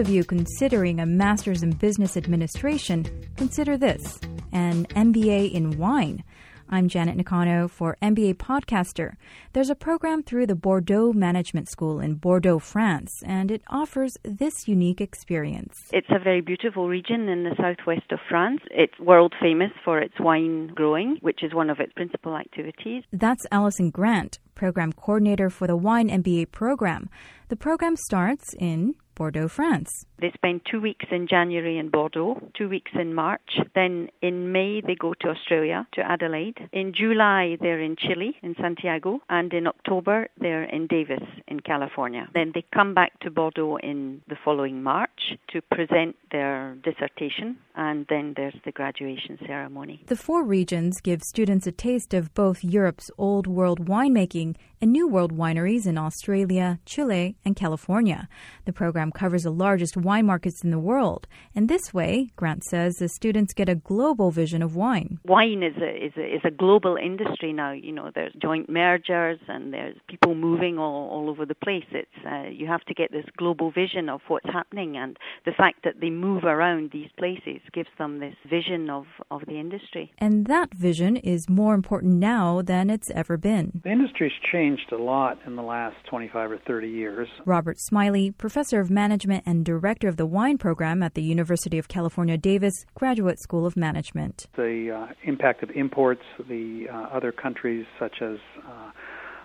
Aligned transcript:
of 0.00 0.08
you 0.08 0.24
considering 0.24 0.98
a 0.98 1.04
master's 1.04 1.62
in 1.62 1.72
business 1.72 2.16
administration, 2.16 3.04
consider 3.36 3.76
this 3.76 4.18
an 4.50 4.86
MBA 4.86 5.52
in 5.52 5.76
wine. 5.76 6.24
I'm 6.70 6.88
Janet 6.88 7.18
Nakano 7.18 7.68
for 7.68 7.98
MBA 8.00 8.36
Podcaster. 8.36 9.16
There's 9.52 9.68
a 9.68 9.74
program 9.74 10.22
through 10.22 10.46
the 10.46 10.54
Bordeaux 10.54 11.12
Management 11.12 11.68
School 11.68 12.00
in 12.00 12.14
Bordeaux, 12.14 12.58
France, 12.58 13.12
and 13.26 13.50
it 13.50 13.60
offers 13.68 14.16
this 14.22 14.66
unique 14.66 15.02
experience. 15.02 15.74
It's 15.92 16.08
a 16.08 16.18
very 16.18 16.40
beautiful 16.40 16.88
region 16.88 17.28
in 17.28 17.44
the 17.44 17.54
southwest 17.58 18.10
of 18.10 18.20
France. 18.26 18.62
It's 18.70 18.98
world 19.00 19.34
famous 19.38 19.72
for 19.84 19.98
its 19.98 20.14
wine 20.18 20.68
growing, 20.68 21.18
which 21.20 21.42
is 21.42 21.52
one 21.52 21.68
of 21.68 21.78
its 21.78 21.92
principal 21.92 22.38
activities. 22.38 23.02
That's 23.12 23.44
Allison 23.52 23.90
Grant, 23.90 24.38
program 24.54 24.94
coordinator 24.94 25.50
for 25.50 25.66
the 25.66 25.76
Wine 25.76 26.08
MBA 26.08 26.52
program. 26.52 27.10
The 27.48 27.56
program 27.56 27.96
starts 27.96 28.54
in 28.58 28.94
Bordeaux, 29.20 29.48
France. 29.48 30.06
They 30.18 30.30
spend 30.32 30.62
two 30.70 30.80
weeks 30.80 31.04
in 31.10 31.26
January 31.28 31.76
in 31.76 31.90
Bordeaux, 31.90 32.40
two 32.56 32.70
weeks 32.70 32.92
in 32.94 33.12
March. 33.12 33.50
Then 33.74 34.08
in 34.22 34.50
May, 34.50 34.80
they 34.80 34.94
go 34.94 35.12
to 35.20 35.28
Australia, 35.28 35.86
to 35.92 36.00
Adelaide. 36.00 36.56
In 36.72 36.94
July, 36.94 37.58
they're 37.60 37.82
in 37.82 37.96
Chile, 37.96 38.34
in 38.42 38.54
Santiago. 38.58 39.20
And 39.28 39.52
in 39.52 39.66
October, 39.66 40.28
they're 40.38 40.64
in 40.64 40.86
Davis, 40.86 41.22
in 41.48 41.60
California. 41.60 42.28
Then 42.32 42.52
they 42.54 42.64
come 42.72 42.94
back 42.94 43.20
to 43.20 43.30
Bordeaux 43.30 43.76
in 43.76 44.22
the 44.26 44.36
following 44.42 44.82
March 44.82 45.20
to 45.52 45.60
present 45.60 46.16
their 46.32 46.76
dissertation. 46.82 47.58
And 47.76 48.06
then 48.08 48.32
there's 48.38 48.56
the 48.64 48.72
graduation 48.72 49.38
ceremony. 49.46 50.02
The 50.06 50.16
four 50.16 50.44
regions 50.44 51.02
give 51.02 51.22
students 51.22 51.66
a 51.66 51.72
taste 51.72 52.14
of 52.14 52.32
both 52.32 52.64
Europe's 52.64 53.10
old 53.18 53.46
world 53.46 53.84
winemaking 53.84 54.56
and 54.80 54.92
new 54.92 55.06
world 55.06 55.36
wineries 55.36 55.86
in 55.86 55.98
Australia, 55.98 56.78
Chile, 56.86 57.36
and 57.44 57.54
California. 57.54 58.28
The 58.64 58.72
program 58.72 59.12
covers 59.12 59.42
the 59.42 59.50
largest 59.50 59.96
wine 59.96 60.26
markets 60.26 60.64
in 60.64 60.70
the 60.70 60.78
world. 60.78 61.26
And 61.54 61.68
this 61.68 61.92
way, 61.92 62.30
Grant 62.36 62.64
says, 62.64 62.94
the 62.96 63.08
students 63.08 63.52
get 63.52 63.68
a 63.68 63.74
global 63.74 64.30
vision 64.30 64.62
of 64.62 64.76
wine. 64.76 65.18
Wine 65.24 65.62
is 65.62 65.76
a, 65.76 66.06
is 66.06 66.12
a, 66.16 66.34
is 66.36 66.40
a 66.44 66.50
global 66.50 66.96
industry 66.96 67.52
now. 67.52 67.72
You 67.72 67.92
know, 67.92 68.10
there's 68.14 68.32
joint 68.40 68.70
mergers 68.70 69.38
and 69.48 69.72
there's 69.72 69.96
people 70.08 70.34
moving 70.34 70.78
all, 70.78 71.10
all 71.10 71.28
over 71.28 71.44
the 71.44 71.54
place. 71.54 71.84
It's, 71.90 72.08
uh, 72.26 72.48
you 72.50 72.66
have 72.66 72.84
to 72.86 72.94
get 72.94 73.12
this 73.12 73.26
global 73.36 73.70
vision 73.70 74.08
of 74.08 74.20
what's 74.28 74.48
happening. 74.50 74.96
And 74.96 75.18
the 75.44 75.52
fact 75.52 75.80
that 75.84 76.00
they 76.00 76.10
move 76.10 76.44
around 76.44 76.90
these 76.92 77.10
places 77.18 77.60
gives 77.72 77.90
them 77.98 78.20
this 78.20 78.34
vision 78.48 78.88
of, 78.88 79.04
of 79.30 79.42
the 79.46 79.58
industry. 79.58 80.12
And 80.18 80.46
that 80.46 80.72
vision 80.72 81.16
is 81.16 81.48
more 81.48 81.74
important 81.74 82.14
now 82.14 82.62
than 82.62 82.88
it's 82.88 83.10
ever 83.10 83.36
been. 83.36 83.82
The 83.84 83.90
industry's 83.90 84.32
changed 84.50 84.69
a 84.92 84.96
lot 84.96 85.38
in 85.46 85.56
the 85.56 85.62
last 85.62 85.96
25 86.08 86.52
or 86.52 86.58
30 86.58 86.88
years. 86.88 87.28
Robert 87.44 87.78
Smiley, 87.78 88.30
professor 88.30 88.80
of 88.80 88.90
management 88.90 89.44
and 89.46 89.64
director 89.64 89.90
director 89.90 90.08
of 90.08 90.16
the 90.16 90.26
wine 90.26 90.56
program 90.56 91.02
at 91.02 91.14
the 91.14 91.22
University 91.22 91.78
of 91.78 91.88
California 91.88 92.38
Davis 92.38 92.86
Graduate 92.94 93.40
School 93.40 93.66
of 93.66 93.76
Management. 93.76 94.46
The 94.56 95.08
uh, 95.08 95.12
impact 95.24 95.62
of 95.62 95.70
imports, 95.70 96.22
the 96.48 96.86
uh, 96.88 96.94
other 97.16 97.32
countries 97.32 97.86
such 97.98 98.22
as 98.22 98.38
uh, 98.64 98.90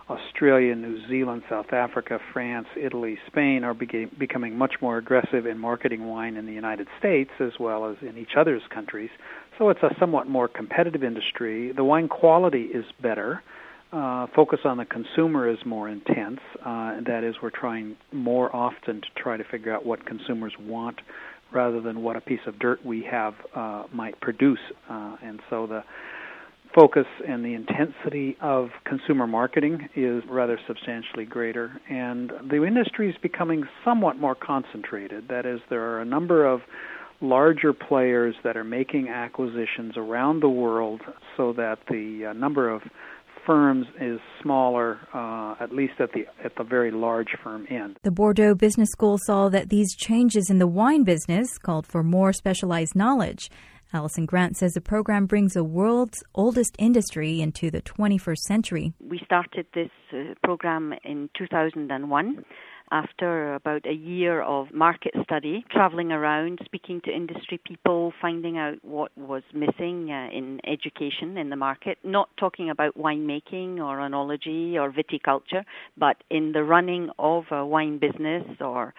Australia, 0.10 0.76
New 0.76 1.08
Zealand, 1.08 1.44
South 1.50 1.74
Africa, 1.74 2.20
France, 2.32 2.68
Italy, 2.80 3.18
Spain 3.28 3.64
are 3.64 3.74
becoming 3.74 4.58
much 4.58 4.76
more 4.82 4.98
aggressive 4.98 5.46
in 5.46 5.58
marketing 5.58 6.06
wine 6.06 6.38
in 6.38 6.46
the 6.46 6.54
United 6.54 6.88
States 7.00 7.32
as 7.40 7.54
well 7.60 7.90
as 7.90 7.96
in 8.02 8.18
each 8.18 8.36
other's 8.38 8.62
countries. 8.72 9.10
So 9.58 9.70
it's 9.70 9.82
a 9.82 9.96
somewhat 10.00 10.28
more 10.28 10.48
competitive 10.48 11.04
industry. 11.04 11.72
The 11.72 11.84
wine 11.84 12.08
quality 12.08 12.64
is 12.64 12.86
better 13.02 13.42
uh, 13.96 14.28
focus 14.36 14.60
on 14.66 14.78
the 14.78 14.86
consumer 14.86 15.50
is 15.50 15.58
more 15.66 15.88
intense. 15.88 16.40
Uh, 16.60 17.00
that 17.06 17.24
is, 17.24 17.36
we're 17.42 17.50
trying 17.50 17.96
more 18.12 18.54
often 18.54 19.00
to 19.00 19.08
try 19.16 19.38
to 19.38 19.44
figure 19.46 19.74
out 19.74 19.86
what 19.86 20.06
consumers 20.06 20.54
want 20.60 21.00
rather 21.54 21.80
than 21.80 22.04
what 22.04 22.18
a 22.18 22.22
piece 22.22 22.42
of 22.46 22.60
dirt 22.60 22.86
we 22.86 23.08
have 23.10 23.34
uh, 23.56 23.84
might 23.94 24.20
produce. 24.20 24.60
Uh, 24.90 25.16
and 25.24 25.40
so 25.50 25.66
the 25.66 25.82
focus 26.74 27.06
and 27.26 27.46
the 27.46 27.54
intensity 27.54 28.36
of 28.42 28.68
consumer 28.84 29.26
marketing 29.26 29.88
is 29.96 30.22
rather 30.30 30.60
substantially 30.68 31.24
greater. 31.24 31.80
And 31.90 32.34
the 32.50 32.66
industry 32.66 33.10
is 33.10 33.16
becoming 33.22 33.64
somewhat 33.86 34.18
more 34.18 34.36
concentrated. 34.36 35.30
That 35.30 35.46
is, 35.46 35.62
there 35.70 35.84
are 35.96 36.02
a 36.02 36.06
number 36.06 36.46
of 36.46 36.60
larger 37.22 37.72
players 37.72 38.36
that 38.44 38.58
are 38.58 38.66
making 38.66 39.08
acquisitions 39.08 39.94
around 39.96 40.42
the 40.42 40.50
world 40.50 41.00
so 41.38 41.54
that 41.54 41.78
the 41.90 42.28
uh, 42.30 42.34
number 42.34 42.70
of 42.70 42.82
firms 43.46 43.86
is 44.00 44.20
smaller, 44.42 45.00
uh, 45.14 45.56
at 45.64 45.72
least 45.72 45.94
at 46.00 46.12
the 46.14 46.26
at 46.44 46.56
the 46.56 46.64
very 46.64 46.92
large 46.92 47.36
firm 47.44 47.66
end. 47.70 47.98
The 48.04 48.12
Bordeaux 48.12 48.56
Business 48.56 48.90
School 48.90 49.18
saw 49.26 49.50
that 49.50 49.70
these 49.70 49.96
changes 49.96 50.50
in 50.50 50.60
the 50.60 50.68
wine 50.68 51.04
business 51.04 51.58
called 51.58 51.86
for 51.88 52.04
more 52.04 52.34
specialized 52.34 52.96
knowledge. 52.96 53.50
Allison 53.94 54.26
Grant 54.26 54.58
says 54.58 54.74
the 54.74 54.82
program 54.82 55.26
brings 55.26 55.54
the 55.54 55.64
world's 55.64 56.22
oldest 56.34 56.76
industry 56.78 57.40
into 57.40 57.72
the 57.72 57.82
21st 57.82 58.40
century. 58.40 58.94
We 59.00 59.22
started 59.24 59.68
this 59.74 59.92
uh, 60.12 60.34
program 60.44 60.94
in 61.04 61.30
2001 61.38 62.44
after 62.92 63.56
about 63.56 63.86
a 63.86 63.94
year 63.94 64.42
of 64.42 64.74
market 64.74 65.14
study, 65.24 65.66
traveling 65.72 66.12
around, 66.12 66.60
speaking 66.66 67.02
to 67.06 67.12
industry 67.12 67.60
people, 67.66 68.14
finding 68.22 68.58
out 68.58 68.78
what 68.84 69.12
was 69.18 69.44
missing 69.54 70.12
uh, 70.12 70.30
in 70.32 70.60
education 70.66 71.38
in 71.38 71.50
the 71.50 71.56
market, 71.56 71.98
not 72.04 72.30
talking 72.38 72.70
about 72.70 72.98
winemaking 72.98 73.78
or 73.78 73.98
oenology 73.98 74.76
or 74.76 74.92
viticulture, 74.92 75.64
but 75.98 76.18
in 76.30 76.52
the 76.52 76.64
running 76.64 77.10
of 77.20 77.46
a 77.52 77.66
wine 77.66 77.98
business 77.98 78.44
or 78.60 78.94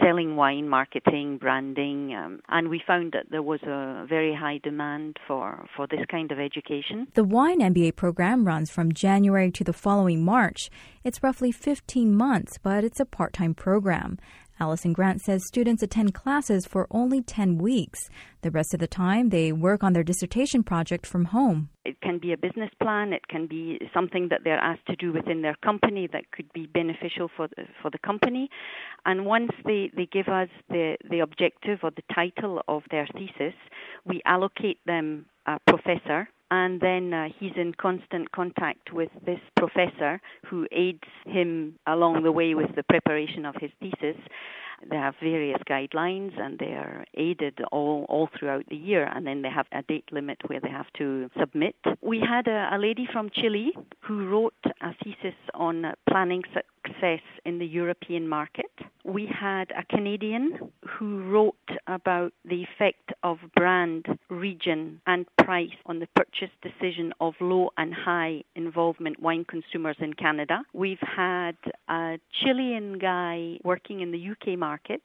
selling 0.00 0.36
wine, 0.36 0.68
marketing, 0.68 1.38
branding, 1.38 2.14
um, 2.14 2.40
and 2.48 2.68
we 2.68 2.82
found 2.86 3.12
that 3.12 3.26
there 3.30 3.42
was 3.42 3.60
a 3.62 4.06
very 4.08 4.34
high 4.34 4.58
demand 4.62 5.18
for, 5.26 5.66
for 5.76 5.86
this 5.86 6.00
kind 6.10 6.30
of 6.32 6.38
education. 6.38 7.08
The 7.14 7.24
Wine 7.24 7.60
MBA 7.60 7.96
program 7.96 8.46
runs 8.46 8.70
from 8.70 8.92
January 8.92 9.50
to 9.50 9.64
the 9.64 9.72
following 9.72 10.24
March. 10.24 10.70
It's 11.04 11.22
roughly 11.22 11.52
15 11.52 12.14
months, 12.14 12.58
but 12.62 12.84
it's 12.84 13.00
a 13.00 13.04
part 13.04 13.32
time 13.32 13.54
program. 13.54 14.18
Allison 14.60 14.92
Grant 14.92 15.20
says 15.20 15.46
students 15.46 15.82
attend 15.82 16.14
classes 16.14 16.66
for 16.66 16.86
only 16.90 17.22
10 17.22 17.58
weeks. 17.58 18.08
The 18.42 18.50
rest 18.50 18.74
of 18.74 18.80
the 18.80 18.86
time, 18.86 19.30
they 19.30 19.52
work 19.52 19.82
on 19.82 19.92
their 19.92 20.02
dissertation 20.02 20.62
project 20.62 21.06
from 21.06 21.26
home. 21.26 21.70
It 21.84 22.00
can 22.00 22.18
be 22.18 22.32
a 22.32 22.36
business 22.36 22.70
plan, 22.80 23.12
it 23.12 23.26
can 23.28 23.46
be 23.46 23.78
something 23.92 24.28
that 24.30 24.40
they're 24.44 24.58
asked 24.58 24.86
to 24.86 24.96
do 24.96 25.12
within 25.12 25.42
their 25.42 25.56
company 25.64 26.08
that 26.12 26.30
could 26.30 26.52
be 26.52 26.66
beneficial 26.66 27.28
for 27.36 27.48
the, 27.48 27.64
for 27.80 27.90
the 27.90 27.98
company. 27.98 28.48
And 29.04 29.26
once 29.26 29.50
they, 29.64 29.90
they 29.96 30.06
give 30.06 30.28
us 30.28 30.48
the, 30.68 30.96
the 31.10 31.20
objective 31.20 31.80
or 31.82 31.90
the 31.90 32.02
title 32.14 32.62
of 32.68 32.82
their 32.90 33.08
thesis, 33.14 33.54
we 34.06 34.22
allocate 34.26 34.78
them 34.86 35.26
a 35.46 35.58
professor 35.66 36.28
and 36.52 36.82
then 36.82 37.14
uh, 37.14 37.28
he's 37.38 37.52
in 37.56 37.72
constant 37.72 38.30
contact 38.30 38.92
with 38.92 39.08
this 39.24 39.40
professor 39.56 40.20
who 40.44 40.66
aids 40.70 41.08
him 41.24 41.74
along 41.86 42.24
the 42.24 42.30
way 42.30 42.54
with 42.54 42.76
the 42.76 42.82
preparation 42.82 43.46
of 43.46 43.54
his 43.58 43.70
thesis. 43.80 44.20
They 44.90 44.96
have 44.96 45.14
various 45.22 45.60
guidelines 45.66 46.38
and 46.38 46.58
they 46.58 46.74
are 46.74 47.06
aided 47.14 47.60
all, 47.70 48.04
all 48.10 48.28
throughout 48.38 48.66
the 48.68 48.76
year, 48.76 49.10
and 49.14 49.26
then 49.26 49.40
they 49.40 49.48
have 49.48 49.66
a 49.72 49.82
date 49.82 50.12
limit 50.12 50.38
where 50.48 50.60
they 50.60 50.68
have 50.68 50.92
to 50.98 51.30
submit. 51.38 51.76
We 52.02 52.20
had 52.20 52.48
a, 52.48 52.68
a 52.74 52.78
lady 52.78 53.08
from 53.10 53.30
Chile 53.30 53.72
who 54.00 54.28
wrote 54.28 54.54
a 54.82 54.90
thesis 55.02 55.38
on 55.54 55.94
planning 56.06 56.42
success 56.52 57.20
in 57.46 57.60
the 57.60 57.66
European 57.66 58.28
market. 58.28 58.72
We 59.04 59.26
had 59.26 59.70
a 59.70 59.84
Canadian 59.84 60.70
who 60.86 61.22
wrote 61.30 61.54
about 61.86 62.32
the 62.44 62.62
effect 62.64 63.11
of 63.22 63.38
brand, 63.54 64.06
region, 64.28 65.00
and 65.06 65.26
price 65.38 65.70
on 65.86 65.98
the 65.98 66.08
purchase 66.14 66.50
decision 66.62 67.12
of 67.20 67.34
low 67.40 67.70
and 67.76 67.94
high 67.94 68.42
involvement 68.54 69.20
wine 69.20 69.44
consumers 69.44 69.96
in 70.00 70.14
Canada. 70.14 70.62
We've 70.72 70.98
had 71.00 71.56
a 71.88 72.18
Chilean 72.40 72.98
guy 72.98 73.58
working 73.64 74.00
in 74.00 74.12
the 74.12 74.30
UK 74.30 74.58
market 74.58 75.02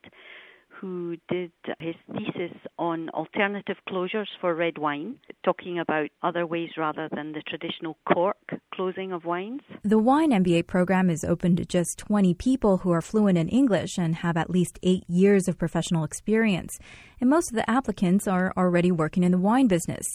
who 0.80 1.18
did 1.30 1.52
his 1.80 1.96
thesis 2.12 2.56
on 2.78 3.10
alternative 3.10 3.78
closures 3.90 4.28
for 4.40 4.54
red 4.54 4.78
wine, 4.78 5.16
talking 5.44 5.80
about 5.80 6.10
other 6.22 6.46
ways 6.46 6.70
rather 6.78 7.10
than 7.14 7.32
the 7.32 7.42
traditional 7.48 7.98
cork 8.12 8.38
closing 8.74 9.12
of 9.12 9.26
wines. 9.26 9.62
The 9.84 9.98
Wine 9.98 10.32
MBA 10.32 10.68
program 10.68 11.10
is 11.10 11.24
open 11.24 11.56
to 11.56 11.66
just 11.66 11.98
20 11.98 12.34
people 12.36 12.78
who 12.80 12.92
are 12.92 13.02
fluent 13.02 13.38
in 13.38 13.50
English 13.50 13.98
and 13.98 14.16
have 14.16 14.38
at 14.38 14.50
least 14.50 14.80
eight 14.84 15.04
years 15.08 15.48
of 15.48 15.58
professional 15.58 16.04
experience. 16.04 16.78
And 17.20 17.30
most 17.30 17.52
of 17.52 17.56
the 17.56 17.70
applicants 17.70 18.28
are 18.28 18.54
already 18.56 18.92
working 18.92 19.24
in 19.24 19.32
the 19.32 19.38
wine 19.38 19.68
business. 19.68 20.06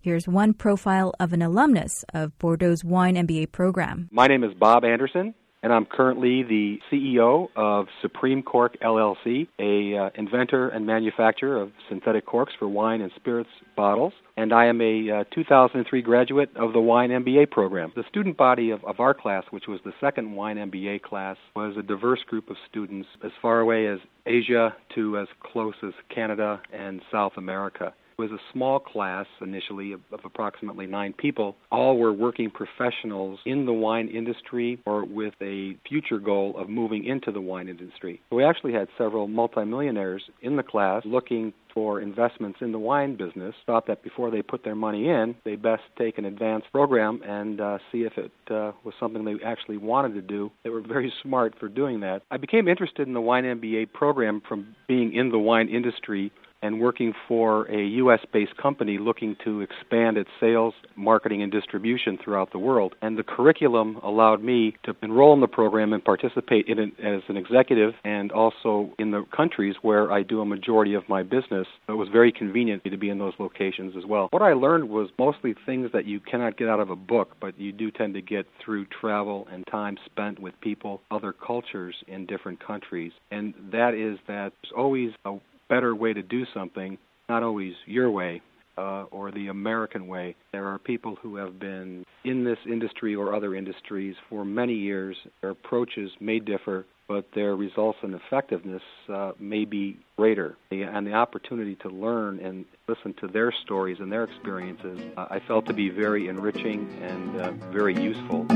Here's 0.00 0.26
one 0.26 0.54
profile 0.54 1.12
of 1.20 1.32
an 1.32 1.42
alumnus 1.42 2.04
of 2.14 2.36
Bordeaux's 2.38 2.84
Wine 2.84 3.14
MBA 3.14 3.52
program. 3.52 4.08
My 4.10 4.26
name 4.26 4.44
is 4.44 4.54
Bob 4.54 4.84
Anderson. 4.84 5.34
And 5.62 5.72
I'm 5.72 5.84
currently 5.84 6.42
the 6.42 6.78
CEO 6.90 7.48
of 7.56 7.86
Supreme 8.00 8.42
Cork 8.42 8.76
LLC, 8.80 9.48
a 9.58 9.96
uh, 9.96 10.10
inventor 10.14 10.68
and 10.68 10.86
manufacturer 10.86 11.60
of 11.60 11.72
synthetic 11.88 12.26
corks 12.26 12.52
for 12.58 12.68
wine 12.68 13.00
and 13.00 13.10
spirits 13.16 13.50
bottles. 13.76 14.12
And 14.36 14.52
I 14.52 14.66
am 14.66 14.80
a 14.80 15.10
uh, 15.10 15.24
2003 15.34 16.02
graduate 16.02 16.50
of 16.56 16.72
the 16.72 16.80
Wine 16.80 17.10
MBA 17.10 17.50
program. 17.50 17.92
The 17.96 18.04
student 18.08 18.36
body 18.36 18.70
of, 18.70 18.84
of 18.84 19.00
our 19.00 19.14
class, 19.14 19.44
which 19.50 19.66
was 19.66 19.80
the 19.84 19.92
second 20.00 20.36
Wine 20.36 20.56
MBA 20.56 21.02
class, 21.02 21.36
was 21.56 21.76
a 21.76 21.82
diverse 21.82 22.22
group 22.28 22.50
of 22.50 22.56
students 22.70 23.08
as 23.24 23.32
far 23.42 23.58
away 23.58 23.88
as 23.88 23.98
Asia 24.26 24.76
to 24.94 25.18
as 25.18 25.26
close 25.42 25.74
as 25.82 25.92
Canada 26.14 26.60
and 26.72 27.02
South 27.10 27.32
America 27.36 27.92
was 28.18 28.32
a 28.32 28.38
small 28.52 28.80
class 28.80 29.26
initially 29.40 29.92
of, 29.92 30.00
of, 30.12 30.20
approximately 30.24 30.86
nine 30.86 31.12
people. 31.12 31.56
All 31.70 31.96
were 31.96 32.12
working 32.12 32.50
professionals 32.50 33.38
in 33.46 33.64
the 33.64 33.72
wine 33.72 34.08
industry 34.08 34.80
or 34.84 35.04
with 35.04 35.34
a 35.40 35.76
future 35.88 36.18
goal 36.18 36.54
of 36.58 36.68
moving 36.68 37.04
into 37.04 37.30
the 37.30 37.40
wine 37.40 37.68
industry. 37.68 38.20
We 38.32 38.44
actually 38.44 38.72
had 38.72 38.88
several 38.98 39.28
multimillionaires 39.28 40.24
in 40.42 40.56
the 40.56 40.64
class 40.64 41.02
looking 41.04 41.52
for 41.72 42.00
investments 42.00 42.58
in 42.60 42.72
the 42.72 42.78
wine 42.78 43.16
business 43.16 43.54
thought 43.66 43.86
that 43.86 44.02
before 44.02 44.32
they 44.32 44.42
put 44.42 44.64
their 44.64 44.74
money 44.74 45.08
in, 45.08 45.36
they 45.44 45.54
best 45.54 45.82
take 45.96 46.18
an 46.18 46.24
advanced 46.24 46.66
program 46.72 47.20
and 47.24 47.60
uh, 47.60 47.78
see 47.92 47.98
if 47.98 48.14
it 48.18 48.32
uh, 48.50 48.72
was 48.84 48.94
something 48.98 49.24
they 49.24 49.36
actually 49.44 49.76
wanted 49.76 50.14
to 50.14 50.22
do. 50.22 50.50
They 50.64 50.70
were 50.70 50.80
very 50.80 51.12
smart 51.22 51.54
for 51.60 51.68
doing 51.68 52.00
that. 52.00 52.22
I 52.32 52.36
became 52.36 52.66
interested 52.66 53.06
in 53.06 53.14
the 53.14 53.20
Wine 53.20 53.44
MBA 53.44 53.92
program 53.92 54.42
from 54.48 54.74
being 54.88 55.14
in 55.14 55.30
the 55.30 55.38
wine 55.38 55.68
industry 55.68 56.32
and 56.62 56.80
working 56.80 57.12
for 57.26 57.64
a 57.70 57.86
U.S. 57.86 58.20
based 58.32 58.56
company 58.56 58.98
looking 58.98 59.36
to 59.44 59.60
expand 59.60 60.16
its 60.16 60.30
sales, 60.40 60.74
marketing, 60.96 61.42
and 61.42 61.52
distribution 61.52 62.18
throughout 62.22 62.52
the 62.52 62.58
world. 62.58 62.94
And 63.02 63.18
the 63.18 63.22
curriculum 63.22 63.96
allowed 64.02 64.42
me 64.42 64.76
to 64.84 64.94
enroll 65.02 65.34
in 65.34 65.40
the 65.40 65.48
program 65.48 65.92
and 65.92 66.04
participate 66.04 66.66
in 66.66 66.78
it 66.78 66.92
as 67.02 67.22
an 67.28 67.36
executive 67.36 67.94
and 68.04 68.32
also 68.32 68.92
in 68.98 69.10
the 69.10 69.24
countries 69.34 69.76
where 69.82 70.10
I 70.12 70.22
do 70.22 70.40
a 70.40 70.46
majority 70.46 70.94
of 70.94 71.08
my 71.08 71.22
business. 71.22 71.66
It 71.88 71.92
was 71.92 72.08
very 72.08 72.32
convenient 72.32 72.82
to 72.84 72.96
be 72.96 73.10
in 73.10 73.18
those 73.18 73.34
locations 73.38 73.94
as 73.96 74.04
well. 74.06 74.28
What 74.30 74.42
I 74.42 74.52
learned 74.52 74.88
was 74.88 75.10
mostly 75.18 75.54
things 75.66 75.90
that 75.92 76.06
you 76.06 76.20
cannot 76.20 76.56
get 76.56 76.68
out 76.68 76.80
of 76.80 76.90
a 76.90 76.96
book, 76.96 77.36
but 77.40 77.58
you 77.58 77.72
do 77.72 77.90
tend 77.90 78.14
to 78.14 78.22
get 78.22 78.46
through 78.64 78.86
travel 78.86 79.46
and 79.52 79.66
time 79.70 79.96
spent 80.06 80.38
with 80.38 80.54
people, 80.60 81.00
other 81.10 81.32
cultures 81.32 81.94
in 82.06 82.26
different 82.26 82.64
countries. 82.64 83.12
And 83.30 83.54
that 83.72 83.94
is 83.94 84.18
that 84.26 84.52
there's 84.62 84.72
always 84.76 85.10
a 85.24 85.36
better 85.68 85.94
way 85.94 86.12
to 86.12 86.22
do 86.22 86.44
something, 86.52 86.98
not 87.28 87.42
always 87.42 87.74
your 87.86 88.10
way 88.10 88.42
uh, 88.78 89.04
or 89.10 89.30
the 89.30 89.48
American 89.48 90.06
way. 90.06 90.36
There 90.52 90.66
are 90.68 90.78
people 90.78 91.16
who 91.20 91.36
have 91.36 91.58
been 91.58 92.04
in 92.24 92.44
this 92.44 92.58
industry 92.66 93.14
or 93.14 93.34
other 93.34 93.54
industries 93.54 94.14
for 94.28 94.44
many 94.44 94.74
years. 94.74 95.16
Their 95.40 95.50
approaches 95.50 96.10
may 96.20 96.38
differ, 96.38 96.86
but 97.08 97.26
their 97.34 97.56
results 97.56 97.98
and 98.02 98.14
effectiveness 98.14 98.82
uh, 99.12 99.32
may 99.38 99.64
be 99.64 99.98
greater. 100.16 100.56
And 100.70 101.06
the 101.06 101.14
opportunity 101.14 101.74
to 101.76 101.88
learn 101.88 102.38
and 102.38 102.64
listen 102.86 103.14
to 103.14 103.26
their 103.26 103.52
stories 103.64 103.98
and 104.00 104.12
their 104.12 104.24
experiences, 104.24 105.00
uh, 105.16 105.26
I 105.30 105.40
felt 105.40 105.66
to 105.66 105.72
be 105.72 105.88
very 105.90 106.28
enriching 106.28 106.88
and 107.02 107.40
uh, 107.40 107.50
very 107.72 108.00
useful. 108.00 108.46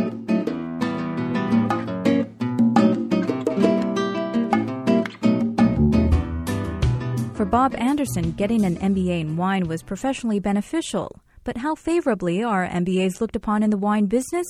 Bob 7.52 7.74
Anderson, 7.74 8.30
getting 8.32 8.64
an 8.64 8.76
MBA 8.76 9.20
in 9.20 9.36
wine 9.36 9.68
was 9.68 9.82
professionally 9.82 10.40
beneficial. 10.40 11.20
But 11.44 11.58
how 11.58 11.74
favorably 11.74 12.42
are 12.42 12.66
MBAs 12.66 13.20
looked 13.20 13.36
upon 13.36 13.62
in 13.62 13.68
the 13.68 13.76
wine 13.76 14.06
business? 14.06 14.46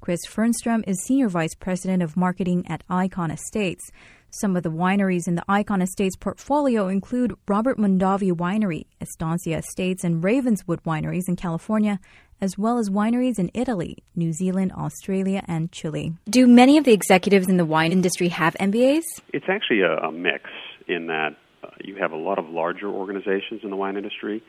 Chris 0.00 0.20
Fernstrom 0.24 0.84
is 0.86 1.02
Senior 1.02 1.28
Vice 1.28 1.56
President 1.56 2.00
of 2.00 2.16
Marketing 2.16 2.64
at 2.68 2.84
Icon 2.88 3.32
Estates. 3.32 3.82
Some 4.30 4.54
of 4.54 4.62
the 4.62 4.70
wineries 4.70 5.26
in 5.26 5.34
the 5.34 5.42
Icon 5.48 5.82
Estates 5.82 6.14
portfolio 6.14 6.86
include 6.86 7.34
Robert 7.48 7.76
Mondavi 7.76 8.30
Winery, 8.30 8.86
Estancia 9.00 9.58
Estates, 9.58 10.04
and 10.04 10.22
Ravenswood 10.22 10.80
Wineries 10.84 11.24
in 11.26 11.34
California, 11.34 11.98
as 12.40 12.56
well 12.56 12.78
as 12.78 12.88
wineries 12.88 13.40
in 13.40 13.50
Italy, 13.52 13.96
New 14.14 14.32
Zealand, 14.32 14.70
Australia, 14.78 15.42
and 15.48 15.72
Chile. 15.72 16.12
Do 16.30 16.46
many 16.46 16.78
of 16.78 16.84
the 16.84 16.92
executives 16.92 17.48
in 17.48 17.56
the 17.56 17.64
wine 17.64 17.90
industry 17.90 18.28
have 18.28 18.54
MBAs? 18.60 19.02
It's 19.32 19.46
actually 19.48 19.80
a, 19.80 19.96
a 19.96 20.12
mix 20.12 20.44
in 20.86 21.08
that 21.08 21.30
you 21.84 21.96
have 21.96 22.12
a 22.12 22.16
lot 22.16 22.38
of 22.38 22.48
larger 22.48 22.88
organizations 22.88 23.60
in 23.62 23.70
the 23.70 23.76
wine 23.76 23.96
industry 23.96 24.42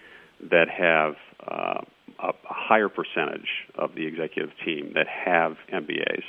that 0.51 0.69
have 0.69 1.15
uh, 1.47 1.81
a, 2.19 2.33
higher 2.43 2.89
percentage 2.89 3.47
of 3.75 3.95
the 3.95 4.05
executive 4.05 4.51
team 4.63 4.91
that 4.95 5.07
have 5.07 5.57
MBAs, 5.73 6.23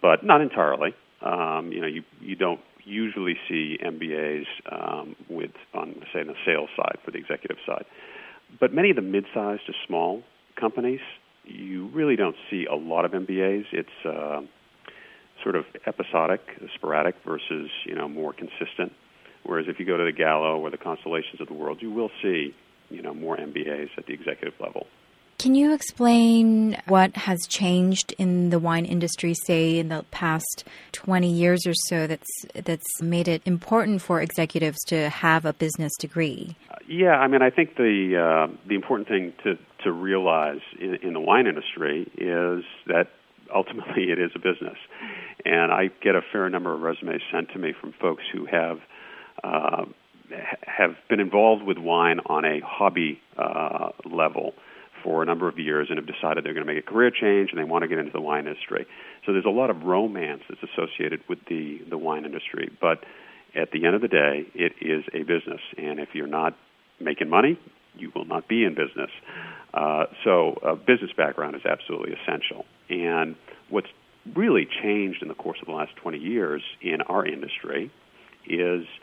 but 0.00 0.24
not 0.24 0.40
entirely. 0.40 0.94
Um, 1.22 1.72
you 1.72 1.80
know, 1.80 1.86
you 1.86 2.02
you 2.20 2.36
don't 2.36 2.60
usually 2.84 3.36
see 3.48 3.78
MBAs 3.84 4.46
um, 4.70 5.16
with 5.28 5.50
on 5.74 5.94
say 6.12 6.22
the 6.22 6.34
sales 6.46 6.70
side 6.76 6.98
for 7.04 7.10
the 7.10 7.18
executive 7.18 7.58
side, 7.66 7.84
but 8.60 8.72
many 8.72 8.90
of 8.90 8.96
the 8.96 9.02
mid-sized 9.02 9.66
to 9.66 9.72
small 9.86 10.22
companies, 10.58 11.00
you 11.44 11.88
really 11.88 12.16
don't 12.16 12.36
see 12.50 12.66
a 12.66 12.74
lot 12.74 13.04
of 13.04 13.12
MBAs. 13.12 13.64
It's 13.72 13.88
uh, 14.04 14.40
sort 15.42 15.56
of 15.56 15.64
episodic, 15.86 16.40
sporadic 16.74 17.16
versus 17.26 17.70
you 17.84 17.94
know 17.94 18.08
more 18.08 18.32
consistent. 18.32 18.92
Whereas 19.48 19.64
if 19.66 19.80
you 19.80 19.86
go 19.86 19.96
to 19.96 20.04
the 20.04 20.12
Gallo 20.12 20.58
or 20.60 20.68
the 20.70 20.76
Constellations 20.76 21.40
of 21.40 21.48
the 21.48 21.54
world, 21.54 21.78
you 21.80 21.90
will 21.90 22.10
see, 22.20 22.54
you 22.90 23.00
know, 23.00 23.14
more 23.14 23.34
MBAs 23.38 23.88
at 23.96 24.04
the 24.04 24.12
executive 24.12 24.52
level. 24.60 24.86
Can 25.38 25.54
you 25.54 25.72
explain 25.72 26.76
what 26.86 27.16
has 27.16 27.38
changed 27.48 28.12
in 28.18 28.50
the 28.50 28.58
wine 28.58 28.84
industry, 28.84 29.34
say, 29.46 29.78
in 29.78 29.88
the 29.88 30.04
past 30.10 30.64
20 30.92 31.32
years 31.32 31.66
or 31.66 31.72
so, 31.88 32.06
that's 32.06 32.44
that's 32.62 33.00
made 33.00 33.26
it 33.26 33.40
important 33.46 34.02
for 34.02 34.20
executives 34.20 34.78
to 34.88 35.08
have 35.08 35.46
a 35.46 35.54
business 35.54 35.92
degree? 35.98 36.54
Yeah, 36.86 37.12
I 37.12 37.26
mean, 37.28 37.40
I 37.40 37.48
think 37.48 37.76
the 37.76 38.48
uh, 38.50 38.52
the 38.66 38.74
important 38.74 39.08
thing 39.08 39.32
to 39.44 39.56
to 39.84 39.92
realize 39.92 40.60
in, 40.78 40.96
in 40.96 41.14
the 41.14 41.20
wine 41.20 41.46
industry 41.46 42.02
is 42.18 42.64
that 42.86 43.08
ultimately 43.54 44.10
it 44.10 44.18
is 44.18 44.32
a 44.34 44.40
business, 44.40 44.76
and 45.46 45.72
I 45.72 45.88
get 46.02 46.16
a 46.16 46.20
fair 46.32 46.50
number 46.50 46.74
of 46.74 46.82
resumes 46.82 47.22
sent 47.32 47.50
to 47.52 47.58
me 47.58 47.72
from 47.80 47.94
folks 47.98 48.24
who 48.30 48.44
have 48.44 48.80
uh, 49.42 49.84
have 50.62 50.96
been 51.08 51.20
involved 51.20 51.62
with 51.62 51.78
wine 51.78 52.20
on 52.26 52.44
a 52.44 52.60
hobby 52.64 53.20
uh, 53.36 53.90
level 54.04 54.54
for 55.02 55.22
a 55.22 55.26
number 55.26 55.48
of 55.48 55.58
years 55.58 55.88
and 55.90 55.98
have 55.98 56.06
decided 56.06 56.44
they're 56.44 56.54
going 56.54 56.66
to 56.66 56.72
make 56.72 56.82
a 56.82 56.86
career 56.86 57.10
change 57.10 57.50
and 57.50 57.58
they 57.58 57.64
want 57.64 57.82
to 57.82 57.88
get 57.88 57.98
into 57.98 58.12
the 58.12 58.20
wine 58.20 58.46
industry. 58.46 58.86
So 59.24 59.32
there's 59.32 59.44
a 59.44 59.50
lot 59.50 59.70
of 59.70 59.84
romance 59.84 60.42
that's 60.48 60.62
associated 60.62 61.20
with 61.28 61.38
the, 61.48 61.80
the 61.88 61.98
wine 61.98 62.24
industry. 62.24 62.70
But 62.80 63.04
at 63.54 63.70
the 63.70 63.86
end 63.86 63.94
of 63.94 64.02
the 64.02 64.08
day, 64.08 64.46
it 64.54 64.72
is 64.80 65.04
a 65.14 65.22
business. 65.22 65.60
And 65.76 66.00
if 66.00 66.10
you're 66.14 66.26
not 66.26 66.56
making 67.00 67.28
money, 67.28 67.58
you 67.96 68.10
will 68.14 68.24
not 68.24 68.48
be 68.48 68.64
in 68.64 68.74
business. 68.74 69.10
Uh, 69.72 70.04
so 70.24 70.58
a 70.62 70.76
business 70.76 71.10
background 71.16 71.54
is 71.54 71.62
absolutely 71.64 72.14
essential. 72.14 72.64
And 72.90 73.36
what's 73.70 73.88
really 74.34 74.66
changed 74.82 75.22
in 75.22 75.28
the 75.28 75.34
course 75.34 75.58
of 75.60 75.66
the 75.66 75.72
last 75.72 75.94
20 75.96 76.18
years 76.18 76.62
in 76.82 77.02
our 77.02 77.24
industry 77.24 77.90
is– 78.46 78.84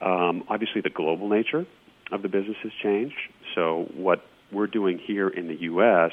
um, 0.00 0.44
obviously, 0.48 0.80
the 0.80 0.90
global 0.90 1.28
nature 1.28 1.66
of 2.12 2.22
the 2.22 2.28
business 2.28 2.56
has 2.62 2.72
changed. 2.82 3.16
So, 3.54 3.88
what 3.94 4.24
we're 4.52 4.66
doing 4.66 4.98
here 4.98 5.28
in 5.28 5.48
the 5.48 5.60
U.S. 5.62 6.12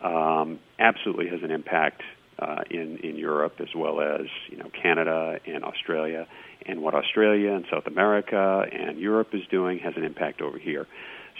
Um, 0.00 0.58
absolutely 0.78 1.28
has 1.28 1.42
an 1.42 1.50
impact 1.50 2.02
uh, 2.38 2.62
in 2.70 2.98
in 2.98 3.16
Europe 3.16 3.54
as 3.60 3.68
well 3.74 4.00
as 4.00 4.26
you 4.48 4.58
know 4.58 4.70
Canada 4.70 5.38
and 5.46 5.64
Australia, 5.64 6.26
and 6.66 6.82
what 6.82 6.94
Australia 6.94 7.52
and 7.52 7.64
South 7.70 7.86
America 7.86 8.64
and 8.70 8.98
Europe 8.98 9.28
is 9.32 9.42
doing 9.50 9.78
has 9.78 9.94
an 9.96 10.04
impact 10.04 10.40
over 10.40 10.58
here. 10.58 10.86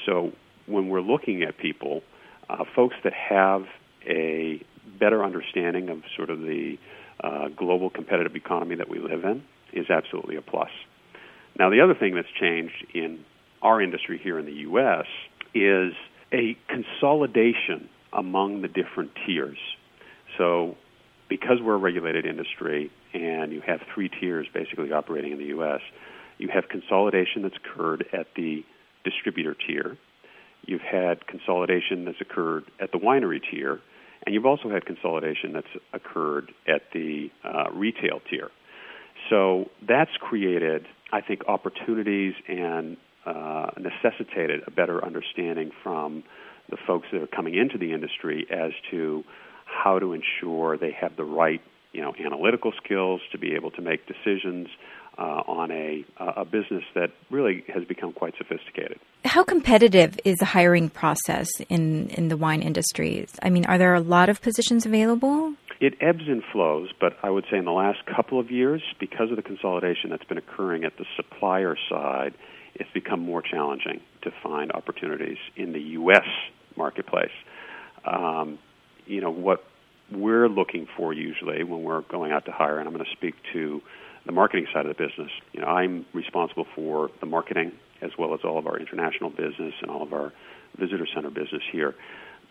So, 0.04 0.32
when 0.66 0.88
we're 0.88 1.00
looking 1.00 1.42
at 1.42 1.58
people, 1.58 2.02
uh, 2.48 2.64
folks 2.74 2.96
that 3.04 3.12
have 3.12 3.66
a 4.06 4.62
better 4.98 5.24
understanding 5.24 5.88
of 5.88 6.02
sort 6.16 6.30
of 6.30 6.40
the 6.40 6.78
uh, 7.22 7.48
global 7.48 7.90
competitive 7.90 8.36
economy 8.36 8.76
that 8.76 8.88
we 8.88 8.98
live 8.98 9.24
in 9.24 9.42
is 9.72 9.90
absolutely 9.90 10.36
a 10.36 10.42
plus. 10.42 10.70
Now, 11.58 11.70
the 11.70 11.80
other 11.80 11.94
thing 11.94 12.14
that's 12.14 12.28
changed 12.38 12.86
in 12.94 13.24
our 13.62 13.80
industry 13.80 14.20
here 14.22 14.38
in 14.38 14.46
the 14.46 14.52
U.S. 14.52 15.06
is 15.54 15.94
a 16.32 16.56
consolidation 16.68 17.88
among 18.12 18.62
the 18.62 18.68
different 18.68 19.12
tiers. 19.26 19.58
So, 20.36 20.76
because 21.28 21.58
we're 21.62 21.74
a 21.74 21.78
regulated 21.78 22.26
industry 22.26 22.90
and 23.14 23.52
you 23.52 23.62
have 23.66 23.80
three 23.94 24.08
tiers 24.08 24.46
basically 24.52 24.92
operating 24.92 25.32
in 25.32 25.38
the 25.38 25.46
U.S., 25.46 25.80
you 26.38 26.48
have 26.48 26.68
consolidation 26.68 27.42
that's 27.42 27.56
occurred 27.56 28.04
at 28.12 28.26
the 28.36 28.64
distributor 29.04 29.54
tier. 29.54 29.96
You've 30.66 30.82
had 30.82 31.26
consolidation 31.26 32.04
that's 32.04 32.20
occurred 32.20 32.64
at 32.80 32.92
the 32.92 32.98
winery 32.98 33.40
tier, 33.50 33.80
and 34.24 34.34
you've 34.34 34.46
also 34.46 34.68
had 34.68 34.84
consolidation 34.84 35.52
that's 35.52 35.66
occurred 35.92 36.52
at 36.68 36.82
the 36.92 37.30
uh, 37.44 37.70
retail 37.72 38.20
tier. 38.28 38.50
So 39.28 39.70
that's 39.86 40.12
created 40.20 40.86
I 41.12 41.20
think, 41.20 41.42
opportunities 41.48 42.34
and 42.48 42.96
uh, 43.24 43.70
necessitated 43.78 44.62
a 44.66 44.70
better 44.70 45.04
understanding 45.04 45.70
from 45.82 46.24
the 46.68 46.76
folks 46.86 47.08
that 47.12 47.22
are 47.22 47.28
coming 47.28 47.54
into 47.54 47.78
the 47.78 47.92
industry 47.92 48.46
as 48.50 48.72
to 48.90 49.24
how 49.64 49.98
to 49.98 50.12
ensure 50.12 50.76
they 50.76 50.92
have 50.92 51.16
the 51.16 51.24
right 51.24 51.60
you 51.92 52.02
know 52.02 52.12
analytical 52.24 52.72
skills 52.84 53.20
to 53.32 53.38
be 53.38 53.54
able 53.54 53.70
to 53.70 53.80
make 53.80 54.06
decisions 54.06 54.68
uh, 55.18 55.42
on 55.46 55.70
a 55.70 56.04
a 56.18 56.44
business 56.44 56.84
that 56.94 57.10
really 57.30 57.64
has 57.72 57.84
become 57.84 58.12
quite 58.12 58.34
sophisticated. 58.36 58.98
How 59.24 59.42
competitive 59.42 60.18
is 60.24 60.36
the 60.36 60.44
hiring 60.44 60.90
process 60.90 61.48
in 61.68 62.10
in 62.10 62.28
the 62.28 62.36
wine 62.36 62.62
industry? 62.62 63.26
I 63.42 63.50
mean, 63.50 63.64
are 63.66 63.78
there 63.78 63.94
a 63.94 64.00
lot 64.00 64.28
of 64.28 64.42
positions 64.42 64.84
available? 64.84 65.54
It 65.80 65.94
ebbs 66.00 66.24
and 66.26 66.42
flows, 66.52 66.90
but 66.98 67.16
I 67.22 67.30
would 67.30 67.44
say 67.50 67.58
in 67.58 67.64
the 67.64 67.72
last 67.72 67.98
couple 68.06 68.40
of 68.40 68.50
years, 68.50 68.82
because 68.98 69.30
of 69.30 69.36
the 69.36 69.42
consolidation 69.42 70.10
that's 70.10 70.24
been 70.24 70.38
occurring 70.38 70.84
at 70.84 70.96
the 70.96 71.04
supplier 71.16 71.76
side, 71.88 72.34
it's 72.74 72.90
become 72.92 73.20
more 73.20 73.42
challenging 73.42 74.00
to 74.22 74.30
find 74.42 74.72
opportunities 74.72 75.38
in 75.56 75.72
the 75.72 75.80
U.S. 75.80 76.26
marketplace. 76.76 77.30
Um, 78.04 78.58
you 79.06 79.20
know 79.20 79.30
what 79.30 79.64
we're 80.10 80.48
looking 80.48 80.86
for 80.96 81.12
usually 81.12 81.62
when 81.64 81.82
we're 81.82 82.02
going 82.02 82.32
out 82.32 82.44
to 82.46 82.52
hire, 82.52 82.78
and 82.78 82.86
I'm 82.86 82.94
going 82.94 83.04
to 83.04 83.12
speak 83.12 83.34
to 83.52 83.82
the 84.24 84.32
marketing 84.32 84.66
side 84.72 84.86
of 84.86 84.96
the 84.96 85.02
business. 85.02 85.30
You 85.52 85.60
know, 85.60 85.68
I'm 85.68 86.06
responsible 86.12 86.66
for 86.74 87.10
the 87.20 87.26
marketing 87.26 87.72
as 88.02 88.10
well 88.18 88.34
as 88.34 88.40
all 88.44 88.58
of 88.58 88.66
our 88.66 88.78
international 88.78 89.30
business 89.30 89.74
and 89.80 89.90
all 89.90 90.02
of 90.02 90.12
our 90.12 90.32
visitor 90.78 91.06
center 91.14 91.30
business 91.30 91.62
here. 91.72 91.94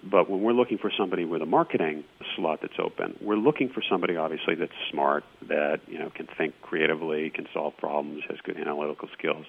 But 0.04 0.30
when 0.30 0.42
we're 0.42 0.54
looking 0.54 0.78
for 0.78 0.92
somebody 0.96 1.26
with 1.26 1.42
a 1.42 1.46
marketing 1.48 2.04
slot 2.36 2.60
that's 2.62 2.80
open, 2.80 3.18
we're 3.22 3.38
looking 3.38 3.70
for 3.70 3.82
somebody 3.90 4.16
obviously 4.18 4.56
that's 4.56 4.72
smart, 4.92 5.24
that 5.48 5.82
you 5.88 5.98
know 5.98 6.10
can 6.10 6.28
think 6.38 6.54
creatively, 6.62 7.30
can 7.30 7.48
solve 7.54 7.76
problems, 7.78 8.24
has 8.30 8.38
good 8.44 8.58
analytical 8.58 9.10
skills. 9.18 9.46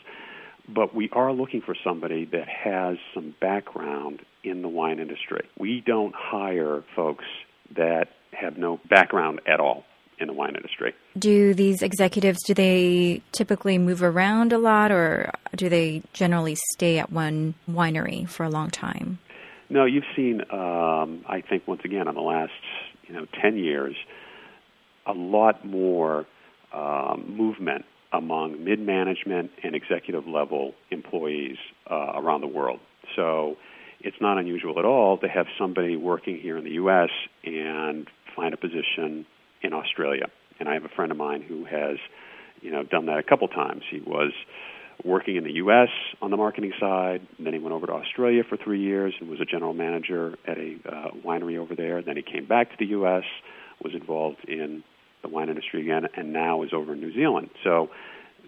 But 0.69 0.95
we 0.95 1.11
are 1.13 1.33
looking 1.33 1.61
for 1.61 1.77
somebody 1.85 2.25
that 2.27 2.49
has 2.49 2.97
some 3.15 3.35
background 3.41 4.21
in 4.43 4.63
the 4.63 4.69
wine 4.69 4.99
industry. 4.99 5.47
We 5.59 5.83
don't 5.85 6.15
hire 6.17 6.83
folks 6.97 7.25
that 7.77 8.09
have 8.33 8.59
no 8.59 8.81
background 8.89 9.41
at 9.47 9.61
all 9.61 9.85
in 10.19 10.29
the 10.29 10.33
wine 10.33 10.55
industry. 10.57 10.95
Do 11.19 11.55
these 11.55 11.83
executives 11.83 12.39
do 12.47 12.55
they 12.55 13.23
typically 13.33 13.79
move 13.79 14.03
around 14.03 14.53
a 14.53 14.59
lot 14.59 14.91
or 14.91 15.31
do 15.55 15.69
they 15.69 16.03
generally 16.13 16.57
stay 16.73 16.99
at 16.99 17.13
one 17.13 17.55
winery 17.71 18.29
for 18.29 18.45
a 18.45 18.49
long 18.49 18.71
time? 18.71 19.19
No, 19.69 19.85
you've 19.85 20.05
seen 20.15 20.43
um, 20.53 21.25
I 21.29 21.43
think 21.49 21.67
once 21.67 21.83
again 21.85 22.09
in 22.09 22.15
the 22.15 22.21
last, 22.21 22.53
you 23.07 23.15
know, 23.15 23.27
10 23.41 23.57
years 23.57 23.95
a 25.07 25.13
lot 25.13 25.65
more 25.65 26.27
um, 26.73 27.37
movement 27.37 27.85
among 28.13 28.65
mid-management 28.65 29.51
and 29.63 29.75
executive 29.75 30.27
level 30.27 30.75
employees 30.91 31.57
uh, 31.91 32.13
around 32.15 32.41
the 32.41 32.47
world. 32.47 32.81
So 33.15 33.57
it's 34.01 34.17
not 34.21 34.39
unusual 34.39 34.79
at 34.79 34.85
all 34.85 35.19
to 35.19 35.29
have 35.29 35.47
somebody 35.59 35.97
working 35.97 36.39
here 36.39 36.57
in 36.57 36.65
the 36.65 36.73
U.S. 36.73 37.11
and 37.45 38.09
find 38.35 38.55
a 38.55 38.57
position 38.57 39.27
in 39.63 39.73
Australia. 39.73 40.27
And 40.59 40.69
I 40.69 40.75
have 40.75 40.85
a 40.85 40.89
friend 40.89 41.11
of 41.11 41.19
mine 41.19 41.43
who 41.43 41.65
has, 41.65 41.99
you 42.61 42.71
know, 42.71 42.83
done 42.83 43.07
that 43.07 43.19
a 43.19 43.23
couple 43.23 43.49
times. 43.49 43.83
He 43.91 44.01
was 44.01 44.33
working 45.05 45.37
in 45.37 45.45
the 45.45 45.55
U.S. 45.55 45.89
on 46.23 46.31
the 46.31 46.37
marketing 46.37 46.73
side. 46.81 47.27
And 47.39 47.47
then 47.47 47.53
he 47.53 47.59
went 47.59 47.75
over 47.75 47.87
to 47.87 47.93
Australia 47.93 48.43
for 48.49 48.57
three 48.57 48.81
years 48.81 49.15
and 49.21 49.29
was 49.29 49.41
a 49.41 49.45
general 49.45 49.75
manager 49.75 50.37
at 50.47 50.59
a 50.59 50.77
uh, 50.87 51.11
winery 51.25 51.59
over 51.59 51.75
there. 51.75 52.03
Then 52.03 52.17
he 52.17 52.23
came 52.23 52.47
back 52.47 52.71
to 52.71 52.77
the 52.79 52.87
U.S., 52.87 53.25
was 53.83 53.95
involved 53.95 54.45
in 54.49 54.83
the 55.23 55.29
wine 55.29 55.49
industry 55.49 55.83
again, 55.83 56.09
and 56.17 56.33
now 56.33 56.63
is 56.63 56.71
over 56.73 56.95
in 56.95 57.01
New 57.01 57.13
Zealand. 57.13 57.51
So 57.63 57.91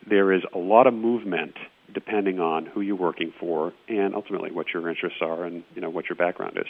there 0.08 0.32
is 0.32 0.42
a 0.54 0.58
lot 0.58 0.86
of 0.86 0.94
movement 0.94 1.54
depending 1.92 2.38
on 2.38 2.66
who 2.66 2.80
you're 2.80 2.96
working 2.96 3.32
for 3.40 3.72
and 3.88 4.14
ultimately 4.14 4.50
what 4.50 4.66
your 4.74 4.88
interests 4.88 5.20
are 5.22 5.44
and 5.44 5.64
you 5.74 5.80
know 5.80 5.90
what 5.90 6.08
your 6.08 6.16
background 6.16 6.58
is. 6.58 6.66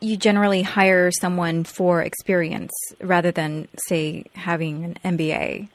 You 0.00 0.16
generally 0.16 0.62
hire 0.62 1.10
someone 1.10 1.64
for 1.64 2.02
experience 2.02 2.72
rather 3.00 3.30
than 3.30 3.68
say 3.76 4.24
having 4.34 4.96
an 5.02 5.18
MBA. 5.18 5.68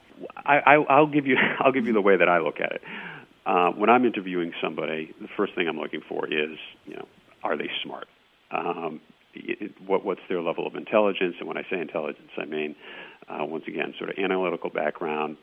I, 0.45 0.77
will 0.77 1.07
give 1.07 1.27
you 1.27 1.37
I'll 1.59 1.71
give 1.71 1.85
you 1.85 1.93
the 1.93 2.01
way 2.01 2.17
that 2.17 2.27
I 2.27 2.39
look 2.39 2.59
at 2.59 2.71
it. 2.71 2.81
Uh, 3.49 3.71
when 3.71 3.89
I'm 3.89 4.05
interviewing 4.05 4.53
somebody, 4.61 5.11
the 5.19 5.27
first 5.35 5.55
thing 5.55 5.67
I'm 5.67 5.79
looking 5.79 6.01
for 6.07 6.27
is 6.27 6.57
you 6.85 6.95
know 6.95 7.07
are 7.43 7.57
they 7.57 7.69
smart? 7.83 8.07
Um, 8.51 9.01
it, 9.33 9.71
what, 9.85 10.05
what's 10.05 10.21
their 10.29 10.41
level 10.41 10.67
of 10.67 10.75
intelligence? 10.75 11.35
And 11.39 11.47
when 11.47 11.57
I 11.57 11.63
say 11.69 11.79
intelligence, 11.79 12.29
I 12.37 12.45
mean 12.45 12.75
uh, 13.27 13.45
once 13.45 13.63
again 13.67 13.95
sort 13.97 14.11
of 14.11 14.17
analytical 14.23 14.69
background 14.69 15.37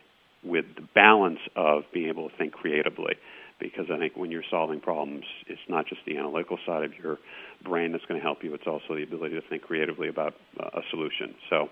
with 0.45 0.67
the 0.77 0.87
balance 0.95 1.41
of 1.57 1.83
being 1.93 2.09
able 2.09 2.29
to 2.29 2.37
think 2.37 2.53
creatively 2.53 3.15
because 3.59 3.87
I 3.93 3.99
think 3.99 4.17
when 4.17 4.31
you're 4.31 4.45
solving 4.51 4.81
problems, 4.81 5.25
it's 5.49 5.61
not 5.69 5.87
just 5.89 6.03
the 6.07 6.17
analytical 6.17 6.59
side 6.65 6.85
of 6.85 6.93
your 7.03 7.19
brain 7.65 7.91
that's 7.91 8.05
going 8.05 8.21
to 8.21 8.25
help 8.25 8.45
you, 8.45 8.55
it's 8.55 8.67
also 8.67 8.95
the 8.95 9.03
ability 9.03 9.35
to 9.35 9.43
think 9.49 9.63
creatively 9.63 10.09
about 10.09 10.35
uh, 10.61 10.69
a 10.75 10.83
solution. 10.91 11.35
So 11.51 11.71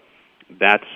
that's 0.59 0.87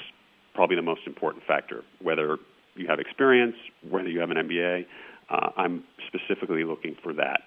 probably 0.54 0.76
the 0.76 0.82
most 0.82 1.02
important 1.06 1.44
factor. 1.44 1.84
Whether 2.02 2.38
you 2.74 2.86
have 2.88 2.98
experience, 2.98 3.54
whether 3.88 4.08
you 4.08 4.20
have 4.20 4.30
an 4.30 4.38
MBA, 4.38 4.86
uh, 5.30 5.50
I'm 5.56 5.84
specifically 6.06 6.64
looking 6.64 6.96
for 7.02 7.12
that. 7.14 7.40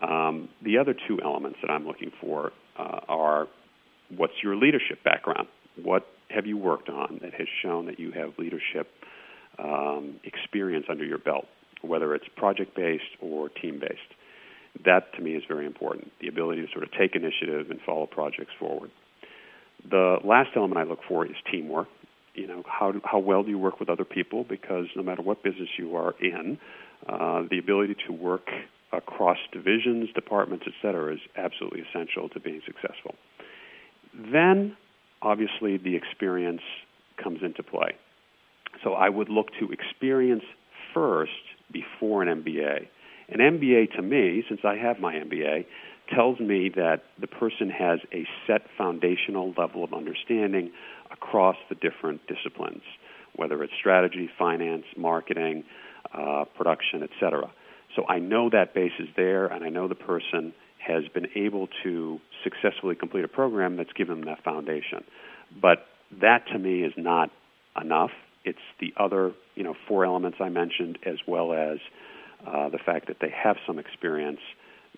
Um, 0.00 0.48
the 0.62 0.78
other 0.78 0.94
two 1.08 1.20
elements 1.22 1.58
that 1.62 1.70
I'm 1.70 1.86
looking 1.86 2.12
for 2.20 2.52
uh, 2.78 3.00
are 3.08 3.48
what's 4.14 4.34
your 4.42 4.56
leadership 4.56 5.02
background? 5.04 5.48
What 5.82 6.06
have 6.28 6.46
you 6.46 6.56
worked 6.56 6.88
on 6.88 7.18
that 7.22 7.32
has 7.34 7.46
shown 7.62 7.86
that 7.86 7.98
you 7.98 8.12
have 8.12 8.32
leadership 8.38 8.88
um, 9.58 10.20
experience 10.24 10.86
under 10.88 11.04
your 11.04 11.18
belt? 11.18 11.46
whether 11.82 12.14
it's 12.14 12.24
project 12.36 12.74
based 12.74 13.04
or 13.20 13.48
team 13.48 13.78
based. 13.80 14.00
That 14.84 15.12
to 15.14 15.22
me 15.22 15.32
is 15.32 15.42
very 15.48 15.66
important 15.66 16.12
the 16.20 16.28
ability 16.28 16.62
to 16.62 16.68
sort 16.72 16.84
of 16.84 16.90
take 16.92 17.14
initiative 17.14 17.70
and 17.70 17.80
follow 17.84 18.06
projects 18.06 18.52
forward. 18.58 18.90
The 19.88 20.18
last 20.24 20.50
element 20.56 20.78
I 20.78 20.84
look 20.84 21.00
for 21.08 21.24
is 21.24 21.36
teamwork. 21.50 21.88
You 22.34 22.46
know, 22.46 22.62
how, 22.66 22.92
how 23.04 23.18
well 23.18 23.42
do 23.42 23.50
you 23.50 23.58
work 23.58 23.80
with 23.80 23.88
other 23.88 24.04
people? 24.04 24.44
Because 24.44 24.86
no 24.94 25.02
matter 25.02 25.22
what 25.22 25.42
business 25.42 25.68
you 25.78 25.96
are 25.96 26.14
in, 26.20 26.58
uh, 27.08 27.42
the 27.50 27.58
ability 27.58 27.96
to 28.06 28.12
work 28.12 28.48
across 28.92 29.38
divisions, 29.52 30.08
departments, 30.14 30.64
et 30.66 30.72
cetera, 30.80 31.12
is 31.12 31.20
absolutely 31.36 31.80
essential 31.80 32.28
to 32.30 32.40
being 32.40 32.60
successful. 32.66 33.14
Then, 34.32 34.76
obviously, 35.22 35.76
the 35.76 35.96
experience 35.96 36.62
comes 37.22 37.40
into 37.42 37.62
play. 37.62 37.96
So 38.84 38.94
I 38.94 39.08
would 39.08 39.28
look 39.28 39.48
to 39.60 39.70
experience 39.72 40.44
first 40.94 41.32
before 41.72 42.22
an 42.22 42.42
MBA. 42.42 42.86
An 43.28 43.38
MBA 43.38 43.96
to 43.96 44.02
me, 44.02 44.44
since 44.48 44.60
I 44.64 44.76
have 44.76 45.00
my 45.00 45.14
MBA, 45.14 45.66
tells 46.14 46.38
me 46.38 46.70
that 46.76 47.02
the 47.20 47.26
person 47.26 47.68
has 47.70 47.98
a 48.12 48.26
set 48.46 48.62
foundational 48.78 49.52
level 49.58 49.82
of 49.82 49.92
understanding 49.92 50.70
across 51.10 51.56
the 51.68 51.74
different 51.74 52.20
disciplines, 52.28 52.82
whether 53.34 53.62
it's 53.64 53.72
strategy, 53.78 54.30
finance, 54.38 54.84
marketing, 54.96 55.64
uh, 56.12 56.44
production, 56.56 57.02
etc. 57.02 57.50
So 57.94 58.04
I 58.08 58.18
know 58.18 58.50
that 58.50 58.74
base 58.74 58.92
is 58.98 59.08
there, 59.16 59.46
and 59.46 59.64
I 59.64 59.68
know 59.68 59.88
the 59.88 59.94
person 59.94 60.52
has 60.78 61.04
been 61.12 61.26
able 61.34 61.68
to 61.82 62.20
successfully 62.44 62.94
complete 62.94 63.24
a 63.24 63.28
program 63.28 63.76
that's 63.76 63.92
given 63.92 64.20
them 64.20 64.26
that 64.26 64.44
foundation. 64.44 65.04
But 65.60 65.86
that 66.20 66.46
to 66.52 66.58
me 66.58 66.82
is 66.82 66.92
not 66.96 67.30
enough. 67.80 68.10
It's 68.44 68.58
the 68.80 68.92
other, 68.96 69.32
you 69.54 69.64
know, 69.64 69.74
four 69.88 70.04
elements 70.04 70.38
I 70.40 70.48
mentioned, 70.48 70.98
as 71.04 71.16
well 71.26 71.52
as 71.52 71.78
uh, 72.46 72.68
the 72.68 72.78
fact 72.78 73.08
that 73.08 73.16
they 73.20 73.30
have 73.30 73.56
some 73.66 73.78
experience. 73.78 74.40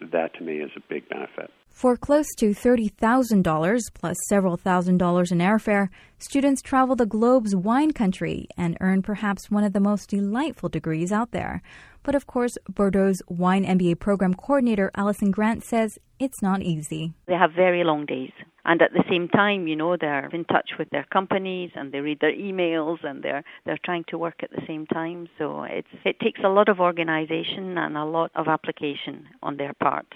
That 0.00 0.34
to 0.34 0.44
me 0.44 0.58
is 0.58 0.70
a 0.76 0.80
big 0.88 1.08
benefit. 1.08 1.50
For 1.78 1.96
close 1.96 2.26
to 2.38 2.46
$30,000 2.46 3.80
plus 3.94 4.16
several 4.28 4.56
thousand 4.56 4.98
dollars 4.98 5.30
in 5.30 5.38
airfare, 5.38 5.90
students 6.18 6.60
travel 6.60 6.96
the 6.96 7.06
globe's 7.06 7.54
wine 7.54 7.92
country 7.92 8.48
and 8.56 8.76
earn 8.80 9.00
perhaps 9.00 9.48
one 9.48 9.62
of 9.62 9.72
the 9.74 9.78
most 9.78 10.10
delightful 10.10 10.68
degrees 10.68 11.12
out 11.12 11.30
there. 11.30 11.62
But 12.02 12.16
of 12.16 12.26
course, 12.26 12.58
Bordeaux's 12.68 13.22
Wine 13.28 13.64
MBA 13.64 14.00
program 14.00 14.34
coordinator 14.34 14.90
Alison 14.96 15.30
Grant 15.30 15.62
says 15.64 16.00
it's 16.18 16.42
not 16.42 16.62
easy. 16.62 17.14
They 17.28 17.34
have 17.34 17.52
very 17.52 17.84
long 17.84 18.06
days 18.06 18.32
and 18.68 18.82
at 18.82 18.92
the 18.92 19.02
same 19.08 19.28
time, 19.28 19.66
you 19.66 19.74
know, 19.74 19.96
they're 19.96 20.26
in 20.26 20.44
touch 20.44 20.72
with 20.78 20.90
their 20.90 21.04
companies 21.04 21.70
and 21.74 21.90
they 21.90 22.00
read 22.00 22.20
their 22.20 22.34
emails 22.34 23.02
and 23.02 23.22
they're 23.22 23.42
they're 23.64 23.78
trying 23.82 24.04
to 24.08 24.18
work 24.18 24.42
at 24.42 24.50
the 24.50 24.60
same 24.66 24.86
time. 24.86 25.26
So 25.38 25.62
it's 25.62 25.88
it 26.04 26.20
takes 26.20 26.40
a 26.44 26.50
lot 26.50 26.68
of 26.68 26.78
organization 26.78 27.78
and 27.78 27.96
a 27.96 28.04
lot 28.04 28.30
of 28.34 28.46
application 28.46 29.26
on 29.42 29.56
their 29.56 29.72
part. 29.72 30.06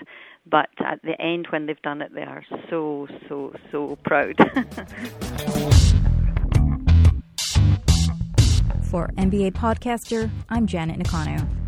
But 0.44 0.68
at 0.85 1.00
the 1.02 1.18
end, 1.18 1.47
when 1.49 1.64
they've 1.64 1.80
done 1.80 2.02
it, 2.02 2.14
they 2.14 2.25
are 2.25 2.44
so 2.68 3.09
so 3.26 3.54
so 3.71 3.97
proud. 4.04 4.37
For 8.90 9.09
MBA 9.16 9.52
Podcaster, 9.52 10.28
I'm 10.50 10.66
Janet 10.66 10.99
Nakano. 10.99 11.62